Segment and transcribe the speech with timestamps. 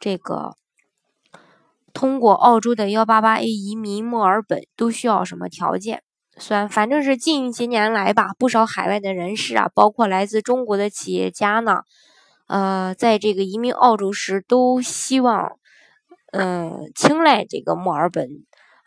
[0.00, 0.56] 这个
[1.92, 6.02] 通过澳洲的幺八八 A 移民墨尔本都需要什么条件？
[6.36, 11.82] 算反正是近些年来吧，不少海外的人士啊，包括来自中国的企业家呢，
[12.48, 15.52] 呃，在这个移民澳洲时都希望，
[16.32, 18.28] 嗯，青睐这个墨尔本，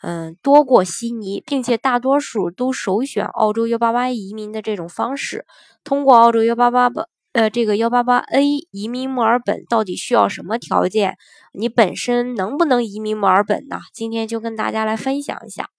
[0.02, 5.46] 嗯，多过悉尼，并且大多数都首选澳洲幺八八移民的这种方式，
[5.86, 7.06] 通过澳洲幺八八吧。
[7.38, 11.18] 呃，这个幺八八 A 移民墨尔本到底需要什么条件？
[11.54, 13.78] 你本身能不能移民墨尔本呢？
[13.94, 15.70] 今天就跟大家来分享一下。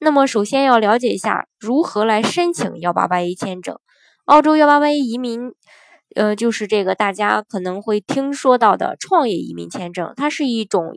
[0.00, 3.78] 那么，首先要了解一下如何来申请幺八八 A 签证。
[4.24, 5.52] 澳洲幺八八 A 移民，
[6.16, 10.96] 呃，就是这个大家可能会听说到的创业移民签证，它是一种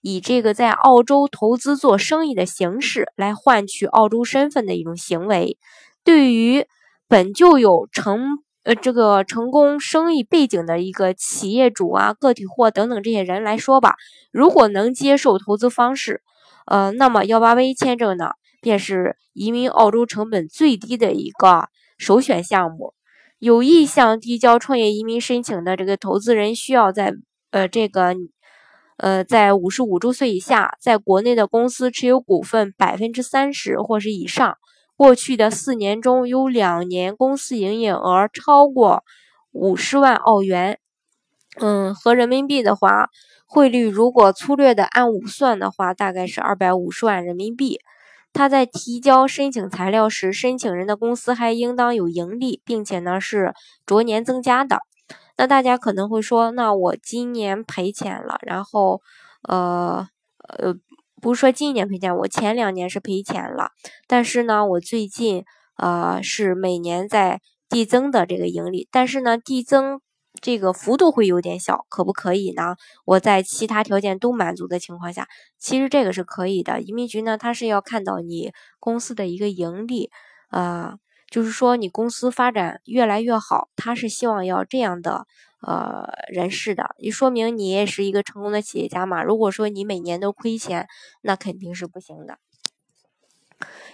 [0.00, 5.56] 以这个在澳洲投资做生意的形式来换取澳洲身份的一种行为。
[6.02, 6.66] 对于
[7.06, 8.18] 本就有成
[8.64, 13.96] 呃，这个成功生意背景的一个企业主啊、个体户等等这些人来说吧，
[14.30, 16.22] 如果能接受投资方式，
[16.66, 21.68] 呃，那么幺八 V 签证呢，便是移民澳洲成本最低的一个
[21.98, 22.94] 首选项目。
[23.40, 27.12] 有意向递交创业移民申请的这个投资人，需要在
[27.50, 28.14] 呃这个
[28.98, 34.56] 呃在五十五周岁以下，在国内的公司持有股份百分之三十或是以上。
[34.96, 39.02] 过去的四年中有两年公司营业额超过
[39.50, 40.78] 五十万澳元，
[41.60, 43.08] 嗯，和人民币的话，
[43.46, 47.80] 汇率如果粗略的按五算的话，大概是二百五十万人民币。
[48.32, 54.80] 他在提交申请材料时，申请人的公司还应当有盈利，并且呢是逐年增加的。
[55.36, 59.02] 那大家可能会说，那我今年赔钱了，然后，
[59.48, 60.06] 呃，
[60.38, 60.74] 呃。
[61.22, 63.70] 不是说今年赔钱，我前两年是赔钱了，
[64.08, 65.44] 但是呢，我最近
[65.76, 70.00] 呃是每年在递增的这个盈利，但是呢，递增
[70.40, 72.74] 这个幅度会有点小，可不可以呢？
[73.04, 75.28] 我在其他条件都满足的情况下，
[75.60, 76.80] 其实这个是可以的。
[76.80, 78.50] 移民局呢，它是要看到你
[78.80, 80.10] 公司的一个盈利，
[80.48, 80.96] 啊，
[81.32, 85.26] 就是说你公司发展越来越好，他是希望要这样的。
[85.64, 89.22] 呃，人士的，也说明你也是一个成功的企业家嘛？
[89.22, 90.88] 如果说你每年都亏钱，
[91.20, 92.36] 那肯定是不行的。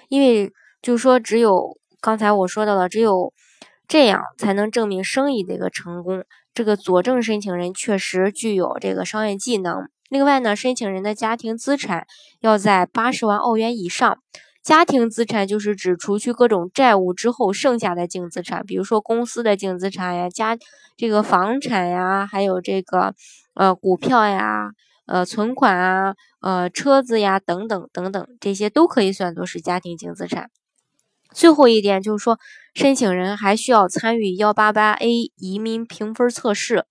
[0.08, 0.50] 因为
[0.80, 3.34] 就是说，只有刚才我说到的，只有
[3.86, 6.24] 这样才能证明生意的一个成功。
[6.54, 9.90] 这个佐证申请人确实具有这个商业技能。
[10.08, 12.06] 另外呢，申请人的家庭资产
[12.40, 14.22] 要在八十万澳元以上。
[14.62, 20.58] 家庭资产就是指除去各种债务之后剩下的净资产，比如说公司的净资产呀、家
[20.96, 23.14] 这个房产呀，还有这个
[23.54, 24.72] 呃股票呀、
[25.06, 30.50] 呃存款啊、呃车子呀等等等等，这些都可以算作是家庭净资产。
[31.32, 32.38] 最后一点就是说，
[32.74, 36.84] 申请人还需要参与幺八八 A 移民评分测试，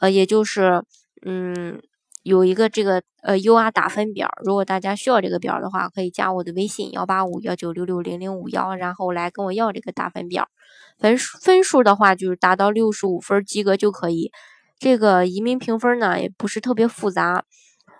[0.00, 0.82] 呃，也就是
[1.24, 1.80] 嗯。
[2.22, 10.48] 有一个这个呃 U R 打分表，如果大家需要这个表的话，可以加我的微信幺八五幺九六六零零五幺，然后来跟我要这个打分表。
[10.98, 14.30] 分数分数的话，就是达到六十五分及格就可以。
[14.78, 17.44] 这个移民评分呢，也不是特别复杂。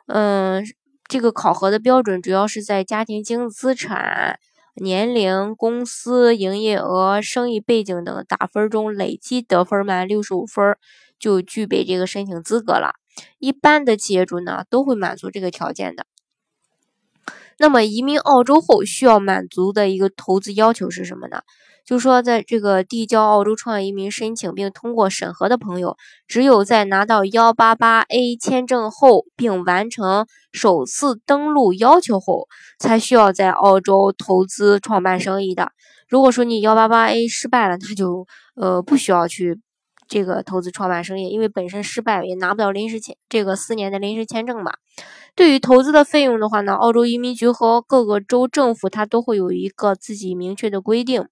[0.07, 0.65] 嗯，
[1.09, 4.39] 这个考核的标准主要是在家庭净资产、
[4.77, 10.77] 年龄、公司营业额、生意背景等打分中累计得分满六十五分，
[11.19, 13.02] 就具备这个申请资格了。
[13.39, 16.07] 一般的企业主呢，都会满足这个条件的。
[17.59, 21.43] 那么移民澳洲后需要满足的一个投资要求是什么呢？
[21.85, 25.97] 就是说，在这个递交澳洲创业移民申请并通过审核的朋友，
[26.29, 32.47] 只有在拿到幺八八 A 签证后，并完成首次登陆要求后，
[32.79, 35.73] 才需要在澳洲投资创办生意的。
[36.09, 39.61] 如果说你幺八八 A 失败了，那就呃不需要去。
[40.09, 44.73] 这个投资创办生意，因为本身失败也拿不到临时签，这个四年的临时签证嘛。
[45.35, 51.27] 对于投资的费用的话呢，澳洲移民局和各个州政府它都会有一个自己明确的规定。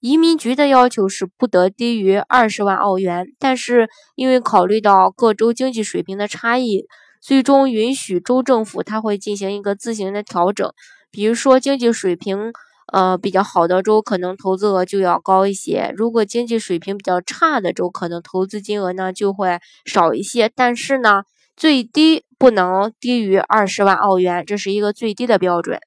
[0.00, 6.84] 移民局的要求是不得低于二十万澳元，但是因为考虑到各州经济水平的差异，
[7.20, 10.70] 最终允许州政府它会进行一个自行的调整。
[11.10, 12.52] 比如说经济水平。
[12.96, 20.50] 呃，比较好的州可能投资额就要高一些，如果经济水平比较差的州，可能投资金额呢就会少一些。
[20.56, 25.78] 但是呢，最低不能低于二十万澳元，这是一个最低的标准。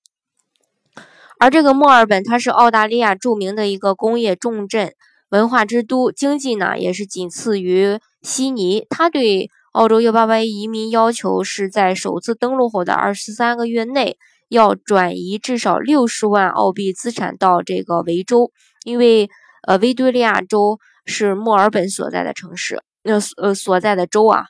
[1.39, 4.94] 而这个墨尔本，它是澳大利亚著名的一个工业重镇、
[5.29, 8.85] 文化之都，经济呢也是仅次于悉尼。
[8.88, 14.19] 它对澳洲幺八八移民要求是在首次登陆后的二十三个月内，
[14.50, 18.51] 要转移至少六十万澳币资产到这个维州，
[18.84, 19.30] 因为
[19.66, 24.46] 呃维多利亚州是墨尔本所在的城市，呃呃所在的州啊，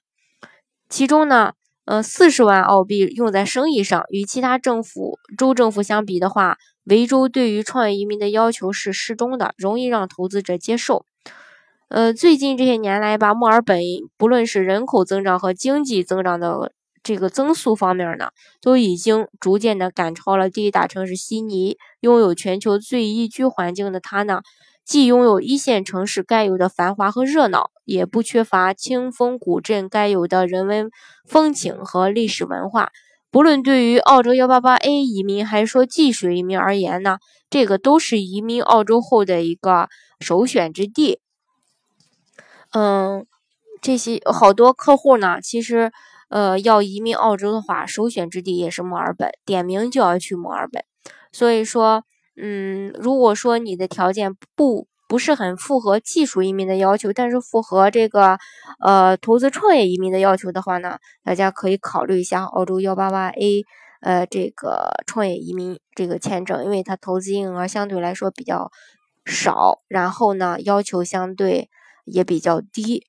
[0.89, 1.53] 其中呢。
[1.85, 11.03] 呃，四十万澳币用在生意上，与其他政府州政府相比的话，维州对于创业移民的要求是适中的，容易让投资者接受。
[11.87, 13.81] 呃，最近这些年来吧，墨尔本
[14.19, 16.71] 不论是人口增长和经济增长的
[17.03, 18.31] 这个增速方面呢，
[18.61, 21.77] 都已经逐渐的赶超了第一大城市悉尼。
[22.01, 24.41] 拥有全球最宜居环境的它呢？
[24.85, 30.89] 既拥有一线城市该有的繁华和热闹，也不缺乏清风古镇该有的人文
[31.27, 32.91] 风情和历史文化。
[33.29, 37.19] 不论对于澳洲幺八八 A 移民还是说技术移民而言呢，
[37.51, 41.19] 这个都是移民澳洲后的一个首选之地。
[42.71, 43.27] 嗯，
[43.81, 45.91] 这些好多客户呢，其实
[46.29, 50.83] 呃要移民澳洲的话，首选之地也是墨尔本，点名就要去墨尔本。
[51.31, 52.03] 所以说。
[52.41, 58.37] 嗯，如果说你的条件不不是很符合技术移民的要求，但是符合这个
[58.81, 63.65] 呃投资创业移民的要求的话呢，大家可以考虑一下澳洲幺八八 A
[63.99, 68.71] 呃这个创业移民这个签证，因为它投资金额相对来说比较
[69.25, 71.69] 少，然后呢要求相对
[72.05, 73.08] 也比较低。